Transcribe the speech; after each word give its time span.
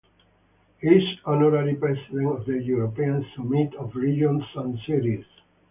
He 0.79 0.87
is 0.87 1.19
Honorary 1.25 1.75
President 1.75 2.25
of 2.39 2.45
the 2.47 2.57
European 2.59 3.23
Summit 3.35 3.75
of 3.75 3.95
Regions 3.95 4.41
and 4.55 4.79
Cities. 4.79 5.25